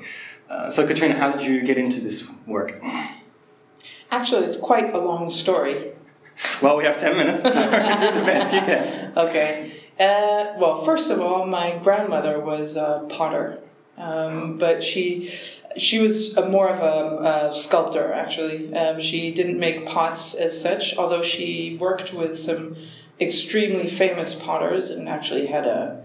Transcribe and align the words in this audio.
Uh, 0.51 0.69
so, 0.69 0.85
Katrina, 0.85 1.15
how 1.15 1.31
did 1.31 1.43
you 1.43 1.63
get 1.63 1.79
into 1.79 2.01
this 2.01 2.29
work? 2.49 2.81
Actually, 4.15 4.47
it's 4.47 4.57
quite 4.57 4.95
a 4.95 4.99
long 4.99 5.29
story. 5.29 5.91
Well, 6.63 6.77
we 6.77 6.85
have 6.85 6.99
10 6.99 7.17
minutes, 7.17 7.43
so 7.43 7.51
do 7.99 8.13
the 8.21 8.25
best 8.25 8.55
you 8.55 8.61
can. 8.61 9.13
Okay. 9.17 9.83
Uh, 9.99 10.55
well, 10.57 10.85
first 10.85 11.11
of 11.11 11.21
all, 11.21 11.45
my 11.47 11.81
grandmother 11.83 12.39
was 12.39 12.77
a 12.77 13.05
potter, 13.09 13.59
um, 13.99 14.57
but 14.57 14.85
she 14.85 15.35
she 15.77 15.99
was 15.99 16.37
a, 16.37 16.49
more 16.49 16.69
of 16.69 16.79
a, 16.79 17.51
a 17.51 17.57
sculptor, 17.57 18.13
actually. 18.13 18.73
Um, 18.73 19.01
she 19.01 19.33
didn't 19.33 19.59
make 19.59 19.85
pots 19.85 20.35
as 20.35 20.61
such, 20.61 20.97
although 20.97 21.23
she 21.23 21.77
worked 21.81 22.15
with 22.15 22.39
some 22.39 22.77
extremely 23.21 23.89
famous 23.89 24.33
potters 24.33 24.91
and 24.91 25.09
actually 25.09 25.47
had 25.47 25.67
a 25.67 26.05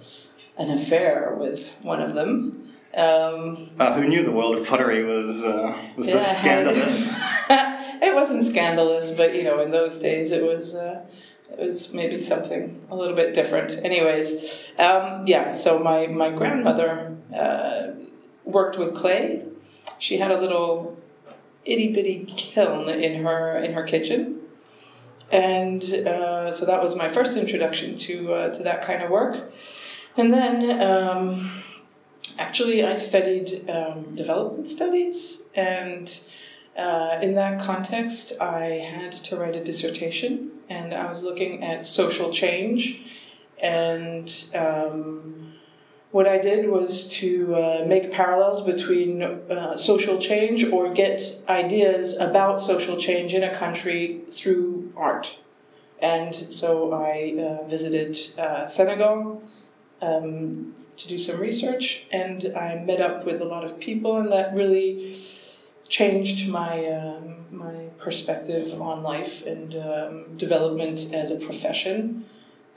an 0.57 0.71
affair 0.71 1.35
with 1.39 1.69
one 1.83 2.01
of 2.01 2.15
them. 2.15 2.73
Um, 2.95 3.69
uh, 3.79 3.93
who 3.93 4.07
knew 4.07 4.23
the 4.23 4.31
world 4.31 4.57
of 4.57 4.67
pottery 4.67 5.03
was 5.03 5.43
uh, 5.43 5.77
was 5.95 6.09
so 6.09 6.17
yeah, 6.17 6.39
scandalous? 6.39 7.15
it 8.01 8.15
wasn't 8.15 8.45
scandalous, 8.45 9.11
but 9.11 9.35
you 9.35 9.43
know, 9.43 9.59
in 9.61 9.71
those 9.71 9.97
days, 9.97 10.31
it 10.31 10.43
was. 10.43 10.75
Uh, 10.75 11.01
it 11.51 11.65
was 11.65 11.91
maybe 11.93 12.19
something 12.19 12.79
a 12.91 12.95
little 12.95 13.15
bit 13.15 13.33
different. 13.33 13.79
Anyways, 13.83 14.71
um, 14.77 15.25
yeah. 15.25 15.51
So 15.51 15.79
my 15.79 16.07
my 16.07 16.29
grandmother 16.29 17.17
uh, 17.35 17.87
worked 18.45 18.77
with 18.77 18.93
clay. 18.95 19.43
She 19.97 20.17
had 20.17 20.31
a 20.31 20.39
little 20.39 20.97
itty 21.65 21.91
bitty 21.91 22.31
kiln 22.37 22.87
in 22.87 23.23
her 23.23 23.57
in 23.57 23.73
her 23.73 23.83
kitchen, 23.83 24.41
and 25.31 25.83
uh, 25.83 26.51
so 26.51 26.65
that 26.65 26.83
was 26.83 26.95
my 26.95 27.09
first 27.09 27.35
introduction 27.35 27.97
to 27.97 28.33
uh, 28.33 28.53
to 28.53 28.63
that 28.63 28.81
kind 28.81 29.01
of 29.01 29.09
work. 29.09 29.51
And 30.17 30.33
then 30.33 30.81
um, 30.81 31.49
actually, 32.37 32.83
I 32.83 32.95
studied 32.95 33.69
um, 33.69 34.15
development 34.15 34.67
studies, 34.67 35.43
and 35.55 36.19
uh, 36.79 37.19
in 37.21 37.35
that 37.35 37.59
context, 37.61 38.33
I 38.39 38.63
had 38.93 39.11
to 39.11 39.35
write 39.35 39.55
a 39.55 39.63
dissertation, 39.63 40.51
and 40.69 40.93
I 40.93 41.09
was 41.09 41.23
looking 41.23 41.63
at 41.63 41.85
social 41.85 42.31
change. 42.31 43.03
And 43.61 44.33
um, 44.55 45.53
what 46.11 46.27
I 46.27 46.39
did 46.39 46.69
was 46.69 47.07
to 47.19 47.55
uh, 47.55 47.85
make 47.85 48.11
parallels 48.11 48.61
between 48.61 49.21
uh, 49.21 49.77
social 49.77 50.17
change 50.19 50.63
or 50.71 50.93
get 50.93 51.21
ideas 51.49 52.17
about 52.17 52.61
social 52.61 52.97
change 52.97 53.33
in 53.33 53.43
a 53.43 53.53
country 53.53 54.21
through 54.29 54.93
art. 54.95 55.37
And 56.01 56.33
so 56.53 56.93
I 56.93 57.35
uh, 57.37 57.67
visited 57.67 58.17
uh, 58.39 58.67
Senegal 58.67 59.43
um, 60.01 60.73
to 60.95 61.07
do 61.09 61.19
some 61.19 61.39
research, 61.39 62.07
and 62.09 62.53
I 62.55 62.75
met 62.75 63.01
up 63.01 63.25
with 63.25 63.41
a 63.41 63.45
lot 63.45 63.65
of 63.65 63.79
people, 63.81 64.15
and 64.15 64.31
that 64.31 64.53
really 64.55 65.19
changed 65.89 66.47
my 66.47 66.85
um, 66.85 67.35
my 67.51 67.89
perspective 67.97 68.79
on 68.79 69.03
life 69.03 69.45
and 69.45 69.75
um, 69.75 70.37
development 70.37 71.13
as 71.13 71.31
a 71.31 71.37
profession. 71.37 72.25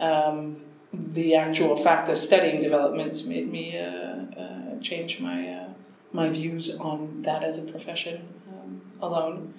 Um, 0.00 0.62
the 0.92 1.36
actual 1.36 1.76
fact 1.76 2.08
of 2.08 2.18
studying 2.18 2.62
development 2.62 3.26
made 3.26 3.48
me 3.50 3.78
uh, 3.78 3.84
uh, 3.84 4.80
change 4.80 5.20
my 5.20 5.48
uh, 5.48 5.68
my 6.12 6.28
views 6.28 6.74
on 6.76 7.22
that 7.22 7.44
as 7.44 7.58
a 7.58 7.62
profession 7.62 8.28
um, 8.48 8.80
alone. 9.00 9.54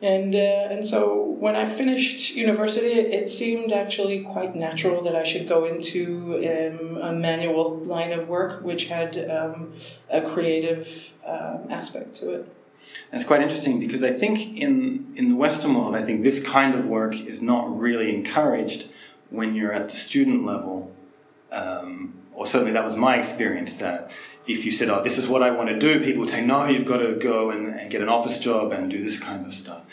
And, 0.00 0.34
uh, 0.34 0.66
and 0.72 0.84
so 0.84 1.22
when 1.38 1.54
I 1.54 1.64
finished 1.64 2.34
university, 2.34 2.88
it 2.88 3.30
seemed 3.30 3.70
actually 3.70 4.24
quite 4.24 4.56
natural 4.56 5.00
that 5.02 5.14
I 5.14 5.22
should 5.22 5.48
go 5.48 5.64
into 5.64 6.38
um, 6.38 6.96
a 6.96 7.12
manual 7.12 7.78
line 7.78 8.10
of 8.12 8.26
work, 8.26 8.64
which 8.64 8.88
had 8.88 9.30
um, 9.30 9.74
a 10.10 10.20
creative 10.20 11.14
aspect 11.24 12.16
to 12.16 12.30
it. 12.30 12.52
That's 13.10 13.24
quite 13.24 13.42
interesting 13.42 13.78
because 13.78 14.02
I 14.02 14.12
think 14.12 14.56
in, 14.56 15.12
in 15.16 15.28
the 15.28 15.36
Western 15.36 15.74
world, 15.74 15.94
I 15.94 16.02
think 16.02 16.22
this 16.22 16.42
kind 16.42 16.74
of 16.74 16.86
work 16.86 17.20
is 17.20 17.42
not 17.42 17.76
really 17.76 18.14
encouraged 18.14 18.88
when 19.30 19.54
you're 19.54 19.72
at 19.72 19.88
the 19.88 19.96
student 19.96 20.44
level. 20.44 20.92
Um, 21.50 22.14
or 22.34 22.46
certainly 22.46 22.72
that 22.72 22.84
was 22.84 22.96
my 22.96 23.16
experience 23.16 23.76
that 23.76 24.10
if 24.46 24.64
you 24.64 24.72
said, 24.72 24.88
oh, 24.88 25.02
this 25.02 25.18
is 25.18 25.28
what 25.28 25.42
I 25.42 25.50
want 25.50 25.68
to 25.68 25.78
do, 25.78 26.00
people 26.00 26.20
would 26.20 26.30
say, 26.30 26.44
no, 26.44 26.66
you've 26.66 26.86
got 26.86 26.98
to 26.98 27.14
go 27.14 27.50
and, 27.50 27.78
and 27.78 27.90
get 27.90 28.00
an 28.00 28.08
office 28.08 28.38
job 28.38 28.72
and 28.72 28.90
do 28.90 29.04
this 29.04 29.20
kind 29.20 29.46
of 29.46 29.54
stuff. 29.54 29.84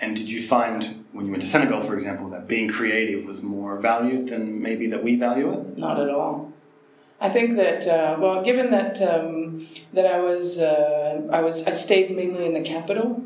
And 0.00 0.16
did 0.16 0.28
you 0.28 0.42
find, 0.42 1.04
when 1.12 1.26
you 1.26 1.30
went 1.30 1.42
to 1.42 1.48
Senegal, 1.48 1.80
for 1.80 1.94
example, 1.94 2.28
that 2.30 2.48
being 2.48 2.68
creative 2.68 3.24
was 3.24 3.42
more 3.42 3.78
valued 3.78 4.28
than 4.28 4.60
maybe 4.60 4.88
that 4.88 5.04
we 5.04 5.14
value 5.14 5.52
it? 5.52 5.78
Not 5.78 6.00
at 6.00 6.08
all. 6.08 6.52
I 7.22 7.28
think 7.28 7.54
that 7.54 7.86
uh, 7.86 8.16
well, 8.18 8.42
given 8.42 8.72
that 8.72 9.00
um, 9.00 9.68
that 9.92 10.06
I 10.06 10.18
was 10.18 10.58
uh, 10.58 11.22
I 11.30 11.40
was 11.40 11.64
I 11.68 11.72
stayed 11.72 12.14
mainly 12.16 12.46
in 12.46 12.54
the 12.54 12.62
capital, 12.62 13.24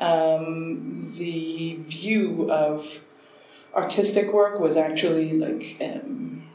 um, 0.00 1.06
the 1.16 1.76
view 1.82 2.50
of 2.50 3.04
artistic 3.76 4.32
work 4.32 4.58
was 4.58 4.76
actually 4.76 5.34
like 5.34 5.76
um, 5.80 6.48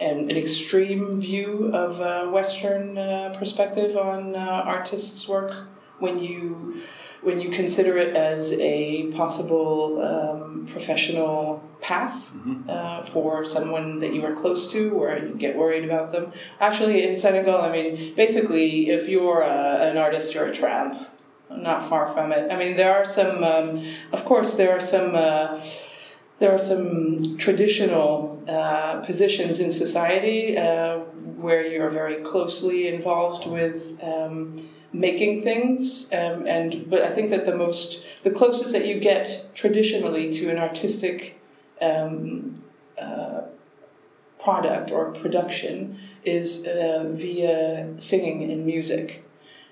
an, 0.00 0.30
an 0.30 0.36
extreme 0.38 1.20
view 1.20 1.70
of 1.74 2.00
a 2.00 2.30
Western 2.30 2.96
uh, 2.96 3.34
perspective 3.38 3.98
on 3.98 4.34
uh, 4.34 4.38
artists' 4.38 5.28
work. 5.28 5.68
When 5.98 6.18
you 6.18 6.82
when 7.26 7.40
you 7.40 7.50
consider 7.50 7.98
it 7.98 8.16
as 8.16 8.52
a 8.52 9.10
possible 9.20 10.00
um, 10.00 10.64
professional 10.70 11.60
path 11.80 12.30
mm-hmm. 12.32 12.70
uh, 12.70 13.02
for 13.02 13.44
someone 13.44 13.98
that 13.98 14.14
you 14.14 14.24
are 14.24 14.32
close 14.32 14.70
to 14.70 14.90
or 14.90 15.18
you 15.18 15.34
get 15.34 15.56
worried 15.56 15.84
about 15.84 16.12
them. 16.12 16.32
Actually, 16.60 17.02
in 17.06 17.16
Senegal, 17.16 17.60
I 17.60 17.72
mean, 17.72 18.14
basically, 18.14 18.90
if 18.90 19.08
you're 19.08 19.42
a, 19.42 19.90
an 19.90 19.96
artist, 19.96 20.34
you're 20.34 20.46
a 20.46 20.54
tramp. 20.54 21.08
Not 21.50 21.88
far 21.88 22.06
from 22.12 22.32
it. 22.32 22.50
I 22.52 22.56
mean, 22.56 22.76
there 22.76 22.94
are 22.94 23.04
some, 23.04 23.42
um, 23.42 23.68
of 24.12 24.24
course, 24.24 24.56
there 24.56 24.72
are 24.76 24.80
some. 24.80 25.14
Uh, 25.14 25.60
there 26.38 26.52
are 26.52 26.58
some 26.58 27.38
traditional 27.38 28.42
uh, 28.46 29.00
positions 29.00 29.58
in 29.58 29.70
society 29.70 30.58
uh, 30.58 30.98
where 31.44 31.66
you're 31.66 31.88
very 31.88 32.16
closely 32.16 32.88
involved 32.88 33.48
with 33.48 33.98
um, 34.02 34.68
making 35.00 35.42
things 35.42 36.12
um, 36.12 36.46
and 36.46 36.88
but 36.88 37.02
i 37.02 37.10
think 37.10 37.30
that 37.30 37.44
the 37.46 37.56
most 37.56 38.02
the 38.22 38.30
closest 38.30 38.72
that 38.72 38.86
you 38.86 38.98
get 38.98 39.46
traditionally 39.54 40.30
to 40.30 40.50
an 40.50 40.58
artistic 40.58 41.40
um, 41.80 42.54
uh, 43.00 43.42
product 44.46 44.92
or 44.92 45.10
production 45.10 45.98
is 46.24 46.66
uh, 46.66 47.04
via 47.08 47.92
singing 47.98 48.48
and 48.50 48.64
music. 48.64 49.24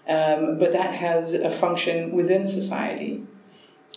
Um, 0.08 0.58
but 0.58 0.72
that 0.72 0.94
has 0.94 1.32
a 1.32 1.50
function 1.50 2.10
within 2.10 2.46
society 2.46 3.24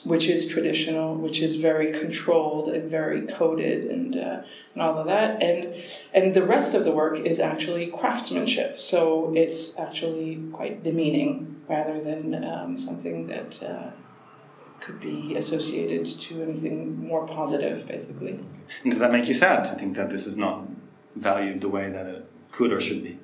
which 0.05 0.29
is 0.29 0.47
traditional, 0.47 1.15
which 1.15 1.41
is 1.41 1.55
very 1.55 1.91
controlled 1.91 2.69
and 2.69 2.89
very 2.89 3.21
coded 3.27 3.85
and 3.85 4.15
uh, 4.15 4.41
and 4.73 4.81
all 4.81 4.97
of 4.97 5.07
that. 5.07 5.41
And 5.41 5.83
and 6.13 6.33
the 6.33 6.43
rest 6.43 6.73
of 6.73 6.85
the 6.85 6.91
work 6.91 7.19
is 7.19 7.39
actually 7.39 7.87
craftsmanship. 7.87 8.79
So 8.79 9.33
it's 9.35 9.77
actually 9.79 10.41
quite 10.53 10.83
demeaning 10.83 11.61
rather 11.67 12.01
than 12.01 12.43
um, 12.43 12.77
something 12.77 13.27
that 13.27 13.61
uh, 13.63 13.91
could 14.79 14.99
be 14.99 15.35
associated 15.35 16.05
to 16.21 16.43
anything 16.43 17.07
more 17.07 17.27
positive, 17.27 17.87
basically. 17.87 18.39
And 18.83 18.91
does 18.91 18.99
that 18.99 19.11
make 19.11 19.27
you 19.27 19.33
sad 19.33 19.65
to 19.65 19.71
think 19.71 19.95
that 19.95 20.09
this 20.09 20.27
is 20.27 20.37
not 20.37 20.67
valued 21.15 21.61
the 21.61 21.69
way 21.69 21.89
that 21.89 22.05
it 22.05 22.25
could 22.51 22.71
or 22.71 22.79
should 22.79 23.03
be? 23.03 23.16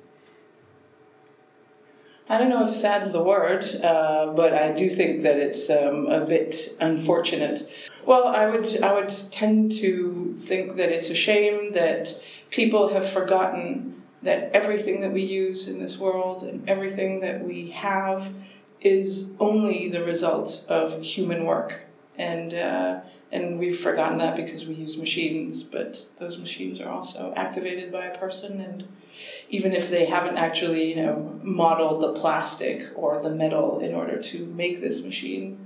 I 2.34 2.38
don't 2.38 2.48
know 2.48 2.66
if 2.66 2.74
sad's 2.74 3.12
the 3.12 3.22
word, 3.22 3.62
uh, 3.80 4.32
but 4.34 4.54
I 4.54 4.72
do 4.72 4.88
think 4.88 5.22
that 5.22 5.36
it's 5.36 5.70
um, 5.70 6.08
a 6.08 6.20
bit 6.26 6.76
unfortunate. 6.80 7.70
Well, 8.04 8.26
I 8.26 8.46
would 8.50 8.82
I 8.82 8.92
would 8.92 9.14
tend 9.30 9.70
to 9.84 10.34
think 10.36 10.74
that 10.74 10.90
it's 10.90 11.10
a 11.10 11.14
shame 11.14 11.74
that 11.74 12.20
people 12.50 12.88
have 12.88 13.08
forgotten 13.08 14.02
that 14.22 14.50
everything 14.52 15.00
that 15.02 15.12
we 15.12 15.22
use 15.22 15.68
in 15.68 15.78
this 15.78 15.96
world 15.96 16.42
and 16.42 16.68
everything 16.68 17.20
that 17.20 17.44
we 17.44 17.70
have 17.70 18.34
is 18.80 19.32
only 19.38 19.88
the 19.88 20.02
result 20.02 20.66
of 20.68 21.00
human 21.02 21.44
work, 21.44 21.82
and 22.18 22.52
uh, 22.52 23.00
and 23.34 23.58
we've 23.58 23.78
forgotten 23.78 24.18
that 24.18 24.36
because 24.36 24.66
we 24.66 24.74
use 24.74 24.96
machines. 24.96 25.62
But 25.62 26.06
those 26.18 26.38
machines 26.38 26.80
are 26.80 26.88
also 26.88 27.34
activated 27.36 27.92
by 27.92 28.06
a 28.06 28.16
person 28.16 28.60
and 28.60 28.86
even 29.48 29.72
if 29.72 29.90
they 29.90 30.06
haven't 30.06 30.36
actually, 30.36 30.90
you 30.90 30.96
know, 30.96 31.38
modeled 31.42 32.02
the 32.02 32.12
plastic 32.20 32.86
or 32.96 33.22
the 33.22 33.30
metal 33.30 33.78
in 33.80 33.94
order 33.94 34.20
to 34.20 34.46
make 34.46 34.80
this 34.80 35.04
machine. 35.04 35.58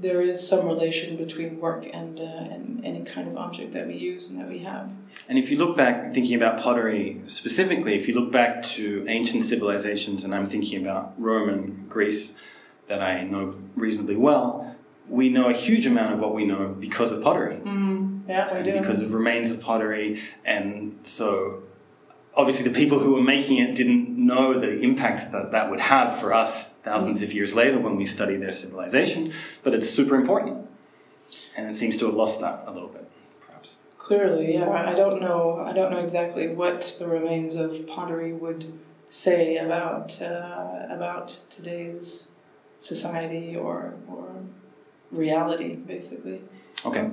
there 0.00 0.22
is 0.22 0.48
some 0.48 0.64
relation 0.66 1.14
between 1.18 1.60
work 1.60 1.86
and, 1.92 2.18
uh, 2.18 2.54
and 2.54 2.82
any 2.86 3.02
kind 3.04 3.28
of 3.28 3.36
object 3.36 3.72
that 3.74 3.86
we 3.86 3.94
use 3.94 4.30
and 4.30 4.40
that 4.40 4.48
we 4.48 4.60
have. 4.60 4.90
And 5.28 5.38
if 5.38 5.50
you 5.50 5.58
look 5.58 5.76
back, 5.76 6.14
thinking 6.14 6.34
about 6.34 6.58
pottery 6.58 7.20
specifically, 7.26 7.94
if 7.96 8.08
you 8.08 8.14
look 8.18 8.32
back 8.32 8.62
to 8.76 9.04
ancient 9.08 9.44
civilizations, 9.44 10.24
and 10.24 10.34
I'm 10.34 10.46
thinking 10.46 10.80
about 10.80 11.12
Rome 11.18 11.50
and 11.50 11.88
Greece 11.90 12.34
that 12.86 13.02
I 13.02 13.24
know 13.24 13.56
reasonably 13.76 14.16
well, 14.16 14.74
we 15.10 15.28
know 15.28 15.48
a 15.48 15.52
huge 15.52 15.86
amount 15.86 16.14
of 16.14 16.20
what 16.20 16.34
we 16.34 16.44
know 16.44 16.68
because 16.68 17.12
of 17.12 17.22
pottery. 17.22 17.56
Mm, 17.56 18.28
yeah, 18.28 18.56
we 18.56 18.62
do. 18.62 18.78
Because 18.78 19.00
of 19.02 19.12
remains 19.12 19.50
of 19.50 19.60
pottery. 19.60 20.20
And 20.44 20.98
so 21.02 21.64
obviously 22.34 22.68
the 22.68 22.74
people 22.74 23.00
who 23.00 23.14
were 23.14 23.22
making 23.22 23.58
it 23.58 23.74
didn't 23.74 24.08
know 24.16 24.58
the 24.58 24.80
impact 24.80 25.32
that 25.32 25.50
that 25.52 25.70
would 25.70 25.80
have 25.80 26.18
for 26.18 26.32
us 26.32 26.70
thousands 26.82 27.22
of 27.22 27.32
years 27.32 27.54
later 27.54 27.78
when 27.78 27.96
we 27.96 28.04
study 28.04 28.36
their 28.36 28.52
civilization, 28.52 29.32
but 29.62 29.74
it's 29.74 29.90
super 29.90 30.14
important. 30.14 30.66
And 31.56 31.68
it 31.68 31.74
seems 31.74 31.96
to 31.98 32.06
have 32.06 32.14
lost 32.14 32.40
that 32.40 32.62
a 32.66 32.70
little 32.70 32.88
bit, 32.88 33.10
perhaps. 33.40 33.78
Clearly, 33.98 34.54
yeah. 34.54 34.70
I 34.70 34.94
don't 34.94 35.20
know. 35.20 35.58
I 35.58 35.72
don't 35.72 35.90
know 35.90 35.98
exactly 35.98 36.48
what 36.48 36.96
the 36.98 37.06
remains 37.06 37.56
of 37.56 37.86
pottery 37.86 38.32
would 38.32 38.72
say 39.08 39.56
about 39.56 40.22
uh, 40.22 40.86
about 40.88 41.38
today's 41.50 42.28
society 42.78 43.56
or 43.56 43.94
or 44.08 44.44
reality, 45.10 45.74
basically. 45.74 46.42
Okay, 46.84 47.08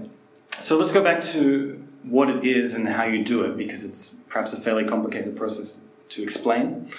so 0.51 0.77
let's 0.77 0.91
go 0.91 1.03
back 1.03 1.21
to 1.21 1.83
what 2.03 2.29
it 2.29 2.43
is 2.43 2.73
and 2.73 2.87
how 2.87 3.05
you 3.05 3.23
do 3.23 3.43
it 3.43 3.57
because 3.57 3.83
it's 3.83 4.15
perhaps 4.29 4.53
a 4.53 4.59
fairly 4.59 4.85
complicated 4.85 5.35
process 5.35 5.81
to 6.09 6.23
explain. 6.23 6.91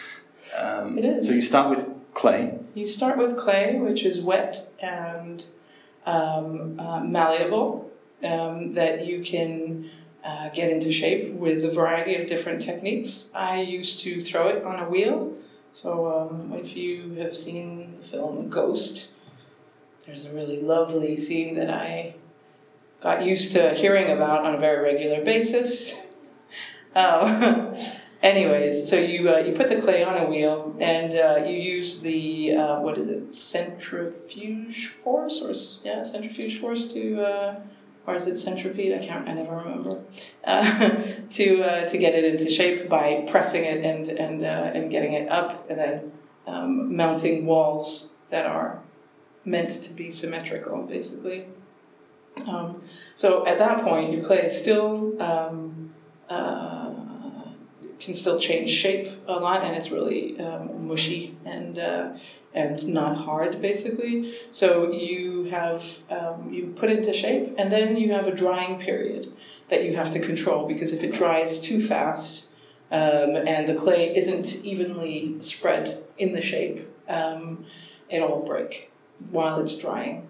Um, 0.58 0.98
it 0.98 1.04
is. 1.04 1.28
So 1.28 1.34
you 1.34 1.40
start 1.40 1.70
with 1.70 1.88
clay. 2.14 2.58
You 2.74 2.86
start 2.86 3.18
with 3.18 3.36
clay, 3.36 3.78
which 3.78 4.04
is 4.04 4.20
wet 4.20 4.68
and 4.80 5.44
um, 6.06 6.78
uh, 6.78 7.00
malleable, 7.00 7.90
um, 8.24 8.72
that 8.72 9.06
you 9.06 9.22
can 9.22 9.90
uh, 10.24 10.48
get 10.50 10.70
into 10.70 10.92
shape 10.92 11.32
with 11.34 11.64
a 11.64 11.70
variety 11.70 12.16
of 12.16 12.26
different 12.26 12.62
techniques. 12.62 13.30
I 13.34 13.60
used 13.60 14.00
to 14.00 14.20
throw 14.20 14.48
it 14.48 14.64
on 14.64 14.78
a 14.78 14.88
wheel. 14.88 15.32
So 15.72 16.30
um, 16.30 16.52
if 16.54 16.76
you 16.76 17.14
have 17.14 17.34
seen 17.34 17.96
the 17.96 18.02
film 18.02 18.48
Ghost, 18.48 19.08
there's 20.08 20.24
a 20.24 20.32
really 20.32 20.62
lovely 20.62 21.18
scene 21.18 21.54
that 21.54 21.68
I 21.68 22.14
got 23.02 23.22
used 23.22 23.52
to 23.52 23.74
hearing 23.74 24.10
about 24.10 24.46
on 24.46 24.54
a 24.54 24.58
very 24.58 24.82
regular 24.82 25.22
basis. 25.22 25.94
Um, 26.96 27.76
anyways, 28.22 28.88
so 28.88 28.98
you 28.98 29.28
uh, 29.28 29.36
you 29.36 29.52
put 29.52 29.68
the 29.68 29.82
clay 29.82 30.02
on 30.02 30.16
a 30.16 30.24
wheel 30.24 30.74
and 30.80 31.14
uh, 31.14 31.44
you 31.46 31.58
use 31.58 32.00
the 32.00 32.54
uh, 32.54 32.80
what 32.80 32.96
is 32.96 33.08
it 33.08 33.34
centrifuge 33.34 34.86
force 35.04 35.42
or 35.42 35.52
yeah 35.86 36.02
centrifuge 36.02 36.58
force 36.58 36.90
to 36.94 37.22
uh, 37.22 37.60
or 38.06 38.14
is 38.14 38.26
it 38.26 38.36
centipede? 38.36 38.94
I 38.94 39.04
can't. 39.04 39.28
I 39.28 39.34
never 39.34 39.56
remember. 39.56 40.04
Uh, 40.42 41.02
to 41.32 41.62
uh, 41.62 41.86
to 41.86 41.98
get 41.98 42.14
it 42.14 42.24
into 42.24 42.48
shape 42.48 42.88
by 42.88 43.26
pressing 43.28 43.62
it 43.62 43.84
and 43.84 44.08
and 44.08 44.42
and 44.42 44.90
getting 44.90 45.12
it 45.12 45.28
up 45.28 45.68
and 45.68 45.78
then 45.78 46.12
um, 46.46 46.96
mounting 46.96 47.44
walls 47.44 48.12
that 48.30 48.46
are 48.46 48.80
meant 49.50 49.70
to 49.84 49.92
be 49.92 50.10
symmetrical, 50.10 50.82
basically. 50.82 51.46
Um, 52.46 52.82
so 53.14 53.46
at 53.46 53.58
that 53.58 53.84
point, 53.84 54.12
your 54.12 54.22
clay 54.22 54.42
is 54.46 54.56
still 54.56 55.20
um, 55.20 55.92
uh, 56.28 56.92
can 57.98 58.14
still 58.14 58.38
change 58.38 58.70
shape 58.70 59.12
a 59.26 59.32
lot, 59.32 59.64
and 59.64 59.76
it's 59.76 59.90
really 59.90 60.38
um, 60.40 60.86
mushy 60.86 61.36
and 61.44 61.78
uh, 61.78 62.10
and 62.54 62.86
not 62.86 63.16
hard, 63.16 63.60
basically. 63.60 64.34
So 64.52 64.92
you 64.92 65.44
have 65.44 65.98
um, 66.10 66.52
you 66.52 66.74
put 66.76 66.90
it 66.90 66.98
into 66.98 67.12
shape, 67.12 67.54
and 67.58 67.72
then 67.72 67.96
you 67.96 68.12
have 68.12 68.26
a 68.26 68.34
drying 68.34 68.78
period 68.78 69.32
that 69.68 69.84
you 69.84 69.96
have 69.96 70.10
to 70.12 70.20
control 70.20 70.66
because 70.66 70.92
if 70.92 71.02
it 71.02 71.12
dries 71.12 71.58
too 71.58 71.82
fast 71.82 72.46
um, 72.90 73.36
and 73.36 73.68
the 73.68 73.74
clay 73.74 74.16
isn't 74.16 74.64
evenly 74.64 75.36
spread 75.40 76.02
in 76.16 76.32
the 76.32 76.40
shape, 76.40 76.88
um, 77.06 77.66
it'll 78.08 78.42
break 78.42 78.90
while 79.30 79.60
it's 79.60 79.76
drying. 79.76 80.26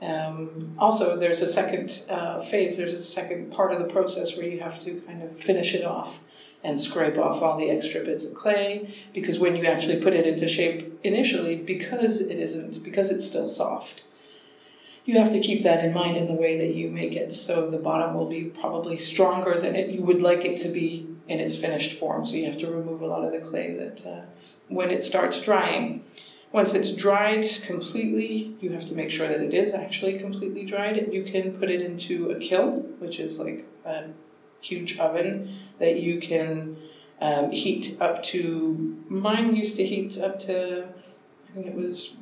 Um, 0.00 0.74
also, 0.78 1.16
there's 1.16 1.42
a 1.42 1.48
second 1.48 2.04
uh, 2.08 2.40
phase, 2.40 2.76
there's 2.76 2.92
a 2.92 3.02
second 3.02 3.50
part 3.52 3.72
of 3.72 3.80
the 3.80 3.86
process 3.86 4.36
where 4.36 4.46
you 4.46 4.60
have 4.60 4.78
to 4.80 5.00
kind 5.00 5.22
of 5.22 5.36
finish 5.36 5.74
it 5.74 5.84
off 5.84 6.20
and 6.62 6.80
scrape 6.80 7.18
off 7.18 7.42
all 7.42 7.56
the 7.56 7.70
extra 7.70 8.04
bits 8.04 8.24
of 8.24 8.34
clay 8.34 8.94
because 9.12 9.38
when 9.38 9.56
you 9.56 9.64
actually 9.64 10.00
put 10.00 10.12
it 10.12 10.26
into 10.26 10.48
shape 10.48 10.98
initially, 11.04 11.56
because 11.56 12.20
it 12.20 12.38
isn't, 12.38 12.82
because 12.82 13.10
it's 13.10 13.26
still 13.26 13.48
soft, 13.48 14.02
you 15.04 15.18
have 15.18 15.32
to 15.32 15.40
keep 15.40 15.62
that 15.62 15.84
in 15.84 15.94
mind 15.94 16.16
in 16.16 16.26
the 16.26 16.34
way 16.34 16.58
that 16.58 16.74
you 16.74 16.90
make 16.90 17.14
it. 17.14 17.34
So 17.34 17.70
the 17.70 17.78
bottom 17.78 18.14
will 18.14 18.28
be 18.28 18.44
probably 18.44 18.98
stronger 18.98 19.58
than 19.58 19.74
it 19.74 19.90
you 19.90 20.02
would 20.02 20.20
like 20.20 20.44
it 20.44 20.60
to 20.62 20.68
be 20.68 21.08
in 21.26 21.40
its 21.40 21.56
finished 21.56 21.98
form. 21.98 22.26
So 22.26 22.36
you 22.36 22.44
have 22.46 22.58
to 22.58 22.70
remove 22.70 23.00
a 23.00 23.06
lot 23.06 23.24
of 23.24 23.32
the 23.32 23.38
clay 23.38 23.72
that 23.74 24.06
uh, 24.06 24.20
when 24.68 24.90
it 24.90 25.02
starts 25.02 25.40
drying. 25.40 26.04
Once 26.50 26.74
it's 26.74 26.94
dried 26.94 27.46
completely, 27.62 28.56
you 28.60 28.72
have 28.72 28.84
to 28.86 28.94
make 28.94 29.10
sure 29.10 29.28
that 29.28 29.40
it 29.40 29.52
is 29.52 29.74
actually 29.74 30.18
completely 30.18 30.64
dried. 30.64 31.12
You 31.12 31.22
can 31.22 31.52
put 31.58 31.70
it 31.70 31.82
into 31.82 32.30
a 32.30 32.38
kiln, 32.38 32.94
which 32.98 33.20
is 33.20 33.38
like 33.38 33.66
a 33.84 34.08
huge 34.60 34.98
oven 34.98 35.58
that 35.78 36.00
you 36.00 36.18
can 36.20 36.76
um, 37.20 37.50
heat 37.50 37.96
up 38.00 38.22
to. 38.24 39.04
Mine 39.08 39.54
used 39.54 39.76
to 39.76 39.84
heat 39.84 40.16
up 40.18 40.38
to, 40.40 40.88
I 41.50 41.54
think 41.54 41.66
it 41.66 41.74
was 41.74 42.16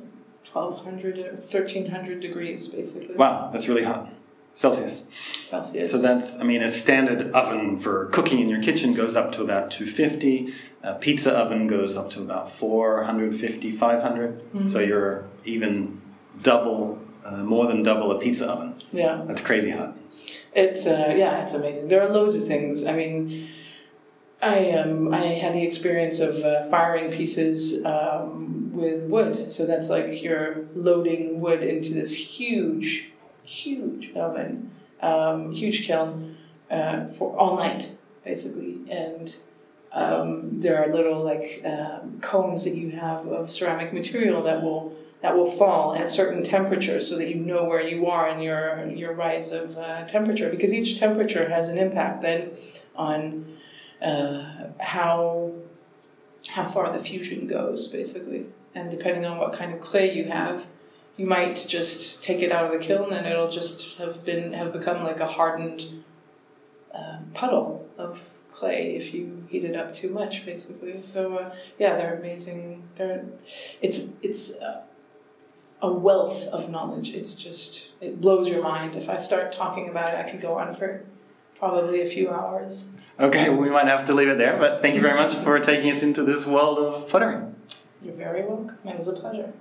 1200 0.51 1.19
or 1.19 1.31
1300 1.31 2.19
degrees 2.19 2.67
basically. 2.67 3.15
Wow, 3.15 3.49
that's 3.51 3.67
really 3.69 3.83
hot. 3.83 4.11
Celsius. 4.57 5.07
Celsius. 5.43 5.91
So 5.91 5.99
that's, 5.99 6.39
I 6.39 6.43
mean, 6.43 6.63
a 6.63 6.69
standard 6.69 7.31
oven 7.31 7.79
for 7.79 8.07
cooking 8.07 8.39
in 8.39 8.49
your 8.49 8.59
kitchen 8.59 8.95
goes 8.95 9.15
up 9.15 9.31
to 9.33 9.43
about 9.43 9.69
250. 9.69 10.51
A 10.87 10.93
pizza 10.93 11.33
oven 11.33 11.67
goes 11.67 11.97
up 11.97 12.09
to 12.11 12.21
about 12.21 12.49
450, 12.51 13.71
500. 13.71 14.39
Mm-hmm. 14.39 14.67
So 14.67 14.79
you're 14.79 15.25
even 15.43 16.01
double, 16.41 16.99
uh, 17.25 17.43
more 17.43 17.67
than 17.67 17.83
double 17.83 18.11
a 18.11 18.19
pizza 18.19 18.47
oven. 18.47 18.75
Yeah. 18.91 19.23
That's 19.27 19.41
crazy 19.41 19.71
hot. 19.71 19.97
It's, 20.53 20.85
uh, 20.85 21.13
yeah, 21.15 21.43
it's 21.43 21.53
amazing. 21.53 21.89
There 21.89 22.01
are 22.01 22.09
loads 22.09 22.35
of 22.35 22.47
things. 22.47 22.85
I 22.85 22.93
mean, 22.93 23.49
I 24.41 24.71
um, 24.71 25.13
I 25.13 25.25
had 25.25 25.53
the 25.53 25.65
experience 25.65 26.19
of 26.19 26.37
uh, 26.43 26.69
firing 26.69 27.11
pieces 27.11 27.83
um, 27.85 28.71
with 28.71 29.05
wood. 29.09 29.51
So 29.51 29.65
that's 29.65 29.89
like 29.89 30.21
you're 30.21 30.65
loading 30.75 31.41
wood 31.41 31.63
into 31.63 31.93
this 31.93 32.13
huge 32.13 33.11
huge 33.43 34.13
oven, 34.15 34.71
um, 35.01 35.51
huge 35.53 35.87
kiln 35.87 36.37
uh, 36.69 37.07
for 37.07 37.37
all 37.37 37.57
night, 37.57 37.91
basically. 38.23 38.79
And 38.89 39.35
um, 39.91 40.59
there 40.59 40.83
are 40.83 40.93
little 40.93 41.23
like 41.23 41.61
um, 41.65 42.19
cones 42.21 42.63
that 42.65 42.75
you 42.75 42.91
have 42.91 43.27
of 43.27 43.49
ceramic 43.49 43.93
material 43.93 44.43
that 44.43 44.61
will 44.61 44.95
that 45.21 45.35
will 45.35 45.45
fall 45.45 45.95
at 45.95 46.11
certain 46.11 46.43
temperatures, 46.43 47.09
so 47.09 47.17
that 47.17 47.27
you 47.27 47.35
know 47.35 47.65
where 47.65 47.81
you 47.81 48.07
are 48.07 48.27
in 48.29 48.41
your 48.41 48.85
your 48.87 49.13
rise 49.13 49.51
of 49.51 49.77
uh, 49.77 50.05
temperature. 50.05 50.49
Because 50.49 50.73
each 50.73 50.99
temperature 50.99 51.49
has 51.49 51.69
an 51.69 51.77
impact 51.77 52.21
then 52.21 52.51
on 52.95 53.57
uh, 54.01 54.69
how 54.79 55.53
how 56.49 56.65
far 56.65 56.91
the 56.91 56.99
fusion 56.99 57.47
goes, 57.47 57.87
basically. 57.87 58.45
And 58.75 58.91
depending 58.91 59.25
on 59.25 59.37
what 59.37 59.53
kind 59.53 59.73
of 59.73 59.81
clay 59.81 60.13
you 60.13 60.25
have, 60.25 60.67
you 61.17 61.25
might 61.25 61.65
just 61.67 62.23
take 62.23 62.41
it 62.41 62.51
out 62.51 62.65
of 62.65 62.71
the 62.71 62.77
kiln 62.77 63.11
and 63.11 63.25
it'll 63.25 63.49
just 63.49 63.97
have 63.97 64.23
been 64.23 64.53
have 64.53 64.71
become 64.71 65.03
like 65.03 65.19
a 65.19 65.27
hardened 65.27 66.03
uh, 66.93 67.17
puddle 67.33 67.89
of 67.97 68.19
clay 68.57 68.95
if 68.95 69.13
you 69.13 69.45
heat 69.49 69.63
it 69.63 69.75
up 69.75 69.93
too 69.93 70.09
much 70.09 70.45
basically. 70.45 71.01
So 71.01 71.37
uh, 71.37 71.55
yeah 71.77 71.95
they're 71.95 72.17
amazing. 72.17 72.83
They're 72.95 73.25
it's 73.81 74.09
it's 74.21 74.51
uh, 74.53 74.81
a 75.81 75.91
wealth 75.91 76.47
of 76.47 76.69
knowledge. 76.69 77.09
It's 77.13 77.35
just 77.35 77.91
it 78.01 78.19
blows 78.19 78.49
your 78.49 78.63
mind. 78.63 78.95
If 78.95 79.09
i 79.09 79.17
start 79.17 79.51
talking 79.51 79.89
about 79.89 80.13
it 80.13 80.17
i 80.17 80.23
could 80.29 80.41
go 80.41 80.57
on 80.57 80.73
for 80.73 81.05
probably 81.59 82.01
a 82.01 82.07
few 82.07 82.29
hours. 82.29 82.89
Okay 83.19 83.49
well, 83.49 83.59
we 83.59 83.69
might 83.69 83.87
have 83.87 84.05
to 84.05 84.13
leave 84.13 84.29
it 84.29 84.37
there 84.37 84.57
but 84.57 84.81
thank 84.81 84.95
you 84.95 85.01
very 85.01 85.17
much 85.23 85.33
for 85.35 85.59
taking 85.59 85.89
us 85.89 86.03
into 86.03 86.23
this 86.23 86.45
world 86.45 86.77
of 86.79 87.09
pottery 87.09 87.41
you're 88.01 88.13
very 88.13 88.43
welcome. 88.43 88.77
It 88.85 88.97
was 88.97 89.07
a 89.07 89.13
pleasure. 89.13 89.51